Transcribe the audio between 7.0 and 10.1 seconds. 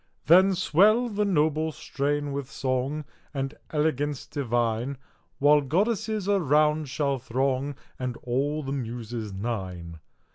throng, And all the muses nine.